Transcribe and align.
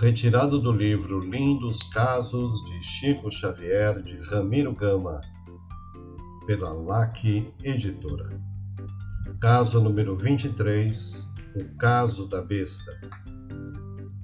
Retirado 0.00 0.60
do 0.60 0.70
livro 0.72 1.20
Lindos 1.20 1.82
Casos 1.84 2.62
de 2.66 2.82
Chico 2.82 3.30
Xavier 3.30 4.02
de 4.02 4.18
Ramiro 4.18 4.74
Gama, 4.74 5.22
pela 6.46 6.70
LAC 6.70 7.50
Editora. 7.64 8.38
Caso 9.40 9.80
número 9.80 10.14
23 10.14 11.26
O 11.56 11.78
Caso 11.78 12.28
da 12.28 12.42
Besta. 12.42 12.92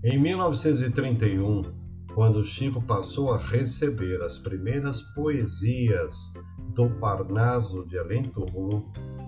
Em 0.05 0.19
1931, 0.19 1.63
quando 2.15 2.45
Chico 2.45 2.83
passou 2.83 3.33
a 3.33 3.39
receber 3.39 4.21
as 4.21 4.39
primeiras 4.39 5.01
poesias 5.15 6.35
do 6.75 6.91
Parnaso 7.01 7.87
de 7.87 7.99
Além 7.99 8.31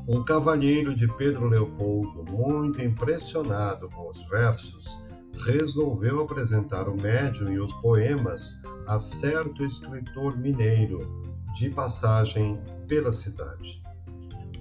um 0.06 0.22
cavalheiro 0.22 0.94
de 0.94 1.08
Pedro 1.16 1.48
Leopoldo, 1.48 2.30
muito 2.30 2.82
impressionado 2.82 3.88
com 3.88 4.10
os 4.10 4.22
versos, 4.28 5.02
resolveu 5.44 6.20
apresentar 6.20 6.88
o 6.88 6.96
médium 6.96 7.52
e 7.52 7.58
os 7.58 7.72
poemas 7.74 8.60
a 8.86 8.98
certo 8.98 9.64
escritor 9.64 10.36
mineiro 10.36 11.24
de 11.56 11.70
passagem 11.70 12.60
pela 12.86 13.12
cidade. 13.12 13.82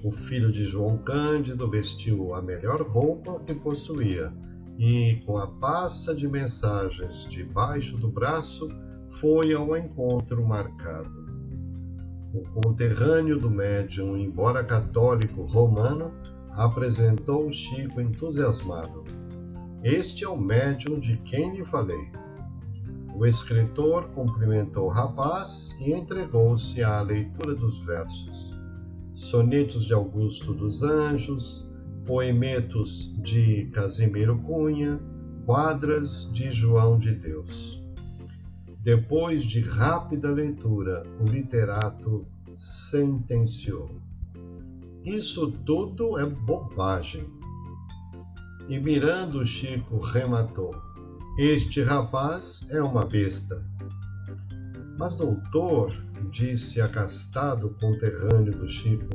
O 0.03 0.11
filho 0.11 0.51
de 0.51 0.65
João 0.65 0.97
Cândido 0.97 1.69
vestiu 1.69 2.35
a 2.35 2.41
melhor 2.41 2.81
roupa 2.81 3.39
que 3.45 3.53
possuía 3.53 4.33
e, 4.77 5.21
com 5.25 5.37
a 5.37 5.47
passa 5.47 6.13
de 6.13 6.27
mensagens 6.27 7.25
debaixo 7.29 7.97
do 7.97 8.09
braço, 8.09 8.67
foi 9.11 9.53
ao 9.53 9.77
encontro 9.77 10.45
marcado. 10.45 11.23
O 12.33 12.41
conterrâneo 12.61 13.39
do 13.39 13.49
médium, 13.49 14.17
embora 14.17 14.63
católico 14.63 15.43
romano, 15.43 16.11
apresentou 16.51 17.51
Chico 17.51 18.01
entusiasmado. 18.01 19.03
Este 19.83 20.23
é 20.23 20.29
o 20.29 20.39
médium 20.39 20.97
de 20.97 21.17
quem 21.17 21.57
lhe 21.57 21.65
falei. 21.65 22.09
O 23.17 23.25
escritor 23.25 24.05
cumprimentou 24.11 24.85
o 24.85 24.89
rapaz 24.89 25.75
e 25.77 25.91
entregou-se 25.91 26.81
à 26.81 27.01
leitura 27.01 27.53
dos 27.53 27.79
versos. 27.79 28.57
Sonetos 29.13 29.83
de 29.83 29.93
Augusto 29.93 30.53
dos 30.53 30.83
Anjos, 30.83 31.67
poemetos 32.05 33.13
de 33.21 33.65
Casimiro 33.73 34.37
Cunha, 34.43 35.01
quadras 35.45 36.31
de 36.31 36.49
João 36.53 36.97
de 36.97 37.13
Deus. 37.13 37.83
Depois 38.79 39.43
de 39.43 39.59
rápida 39.59 40.31
leitura, 40.31 41.03
o 41.19 41.25
literato 41.25 42.25
sentenciou: 42.55 43.89
Isso 45.03 45.51
tudo 45.65 46.17
é 46.17 46.25
bobagem. 46.25 47.42
E 48.69 48.79
mirando 48.79 49.45
Chico, 49.45 49.99
rematou: 49.99 50.71
Este 51.37 51.81
rapaz 51.81 52.65
é 52.69 52.81
uma 52.81 53.05
besta. 53.05 53.61
Mas, 54.97 55.15
doutor, 55.15 55.93
disse 56.31 56.79
acastado 56.79 57.75
conterrâneo 57.79 58.53
do 58.53 58.67
Chico, 58.67 59.09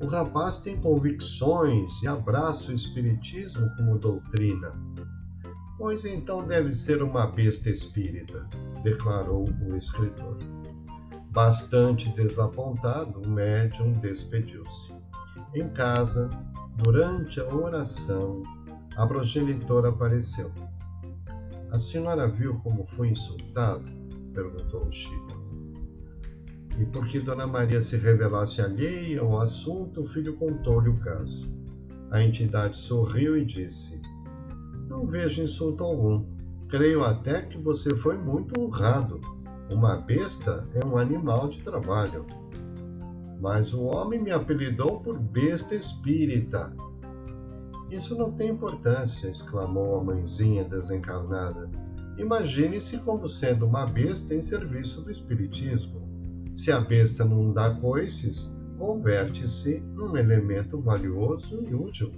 o 0.00 0.06
rapaz 0.06 0.58
tem 0.58 0.76
convicções 0.80 2.02
e 2.02 2.08
abraça 2.08 2.70
o 2.70 2.74
Espiritismo 2.74 3.68
como 3.76 3.98
doutrina. 3.98 4.72
Pois 5.76 6.04
então 6.04 6.46
deve 6.46 6.70
ser 6.70 7.02
uma 7.02 7.26
besta 7.26 7.68
espírita, 7.68 8.48
declarou 8.82 9.48
o 9.66 9.74
escritor. 9.74 10.38
Bastante 11.30 12.08
desapontado, 12.10 13.20
o 13.20 13.28
médium 13.28 13.92
despediu-se. 13.94 14.92
Em 15.52 15.68
casa, 15.70 16.30
durante 16.76 17.40
a 17.40 17.48
oração, 17.52 18.42
a 18.96 19.06
progenitora 19.06 19.88
apareceu. 19.88 20.50
A 21.70 21.78
senhora 21.78 22.28
viu 22.28 22.58
como 22.60 22.86
foi 22.86 23.08
insultado? 23.08 23.88
perguntou 24.32 24.86
o 24.86 24.92
Chico. 24.92 25.44
E 26.78 26.84
porque 26.86 27.20
Dona 27.20 27.46
Maria 27.46 27.80
se 27.80 27.96
revelasse 27.96 28.60
alheia 28.60 29.20
ao 29.20 29.40
assunto, 29.40 30.02
o 30.02 30.06
filho 30.06 30.36
contou-lhe 30.36 30.88
o 30.88 30.98
caso. 30.98 31.48
A 32.10 32.22
entidade 32.22 32.76
sorriu 32.76 33.36
e 33.36 33.44
disse: 33.44 34.00
Não 34.88 35.06
vejo 35.06 35.42
insulto 35.42 35.84
algum. 35.84 36.24
Creio 36.68 37.04
até 37.04 37.42
que 37.42 37.58
você 37.58 37.94
foi 37.94 38.16
muito 38.16 38.60
honrado. 38.60 39.20
Uma 39.70 39.96
besta 39.96 40.66
é 40.74 40.84
um 40.84 40.96
animal 40.96 41.48
de 41.48 41.62
trabalho. 41.62 42.24
Mas 43.40 43.72
o 43.72 43.82
homem 43.82 44.20
me 44.20 44.30
apelidou 44.30 45.00
por 45.00 45.18
besta 45.18 45.74
espírita. 45.74 46.74
Isso 47.94 48.16
não 48.16 48.32
tem 48.32 48.50
importância, 48.50 49.28
exclamou 49.28 49.94
a 49.94 50.02
mãezinha 50.02 50.64
desencarnada. 50.64 51.70
Imagine-se 52.18 52.98
como 52.98 53.28
sendo 53.28 53.66
uma 53.66 53.86
besta 53.86 54.34
em 54.34 54.40
serviço 54.40 55.00
do 55.00 55.12
Espiritismo. 55.12 56.02
Se 56.52 56.72
a 56.72 56.80
besta 56.80 57.24
não 57.24 57.52
dá 57.52 57.70
coices, 57.70 58.52
converte-se 58.76 59.78
num 59.78 60.16
elemento 60.16 60.80
valioso 60.80 61.62
e 61.62 61.72
útil. 61.72 62.12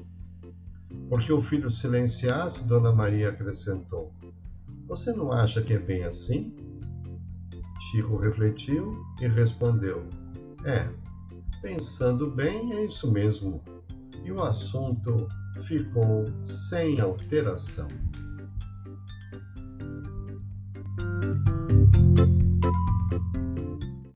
Porque 1.11 1.31
o 1.31 1.43
filho 1.43 1.71
silenciasse, 1.71 2.65
Dona 2.65 2.91
Maria 2.91 3.29
acrescentou: 3.29 4.15
Você 4.89 5.13
não 5.13 5.31
acha 5.31 5.61
que 5.61 5.75
é 5.75 5.79
bem 5.79 6.05
assim? 6.05 6.57
Chico 7.91 8.17
refletiu 8.17 8.97
e 9.21 9.29
respondeu: 9.29 10.09
É, 10.65 10.89
pensando 11.61 12.31
bem, 12.31 12.73
é 12.73 12.87
isso 12.87 13.13
mesmo. 13.13 13.63
E 14.25 14.33
o 14.33 14.43
assunto 14.43 15.29
ficou 15.63 16.27
sem 16.45 17.01
alteração. 17.01 17.89